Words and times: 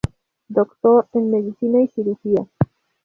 Doctor 0.49 1.09
en 1.13 1.29
Medicina 1.29 1.79
y 1.83 1.87
Cirugía. 1.89 2.47